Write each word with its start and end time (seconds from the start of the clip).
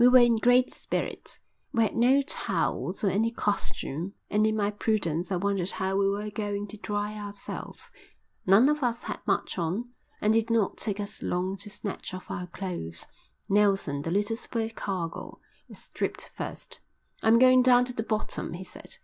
We 0.00 0.08
were 0.08 0.18
in 0.18 0.38
great 0.38 0.74
spirits. 0.74 1.38
We 1.72 1.84
had 1.84 1.94
no 1.94 2.22
towels 2.22 3.04
or 3.04 3.08
any 3.08 3.30
costume 3.30 4.14
and 4.28 4.44
in 4.44 4.56
my 4.56 4.72
prudence 4.72 5.30
I 5.30 5.36
wondered 5.36 5.70
how 5.70 5.96
we 5.96 6.08
were 6.10 6.28
going 6.28 6.66
to 6.66 6.76
dry 6.76 7.16
ourselves. 7.16 7.92
None 8.46 8.68
of 8.68 8.82
us 8.82 9.04
had 9.04 9.20
much 9.28 9.58
on 9.58 9.90
and 10.20 10.34
it 10.34 10.48
did 10.48 10.50
not 10.50 10.76
take 10.78 10.98
us 10.98 11.22
long 11.22 11.56
to 11.58 11.70
snatch 11.70 12.12
off 12.12 12.32
our 12.32 12.48
clothes. 12.48 13.06
Nelson, 13.48 14.02
the 14.02 14.10
little 14.10 14.34
supercargo, 14.34 15.38
was 15.68 15.78
stripped 15.78 16.32
first. 16.36 16.80
"I'm 17.22 17.38
going 17.38 17.62
down 17.62 17.84
to 17.84 17.92
the 17.92 18.02
bottom," 18.02 18.54
he 18.54 18.64
said. 18.64 18.96